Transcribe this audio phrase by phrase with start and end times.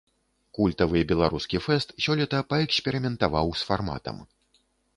[0.57, 4.17] Культавы беларускі фэст сёлета паэксперыментаваў з фарматам.